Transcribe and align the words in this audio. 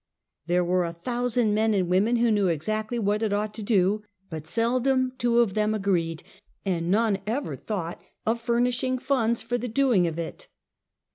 Tliere 0.49 0.65
were 0.65 0.83
a 0.83 0.93
thousand 0.93 1.53
men 1.53 1.75
and 1.75 1.87
women, 1.87 2.15
who 2.15 2.31
knew 2.31 2.47
exactly 2.47 2.97
what 2.97 3.21
it 3.21 3.31
ought 3.31 3.53
to 3.53 3.61
do; 3.61 4.01
but 4.31 4.47
seldom 4.47 5.13
two 5.19 5.41
of 5.41 5.53
them 5.53 5.75
agreed, 5.75 6.23
and 6.65 6.89
none 6.89 7.19
ever 7.27 7.55
thought 7.55 8.01
of 8.25 8.41
furnishing 8.41 8.97
funds 8.97 9.43
for 9.43 9.59
the 9.59 9.67
doing 9.67 10.07
of 10.07 10.17
it. 10.17 10.47